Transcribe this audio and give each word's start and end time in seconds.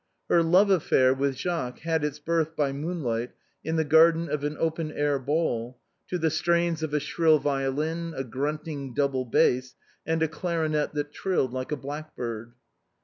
Her 0.29 0.41
love 0.41 0.71
affair 0.71 1.13
with 1.13 1.35
Jacques 1.35 1.81
had 1.81 2.03
its 2.03 2.17
birth 2.17 2.55
by 2.55 2.71
moonlight 2.71 3.33
in 3.63 3.75
the 3.75 3.83
gar 3.83 4.11
den 4.13 4.29
of 4.29 4.43
an 4.43 4.57
open 4.57 4.91
air 4.91 5.19
ball, 5.19 5.77
to 6.07 6.17
the 6.17 6.31
strains 6.31 6.81
of 6.81 6.91
a 6.91 6.99
shrill 6.99 7.37
violin, 7.37 8.13
a 8.17 8.23
grunting 8.23 8.95
double 8.95 9.25
bass, 9.25 9.75
and 10.03 10.23
a 10.23 10.27
clarionet 10.27 10.93
that 10.93 11.11
trilled 11.13 11.53
like 11.53 11.71
a 11.71 11.77
blackbird. 11.77 12.53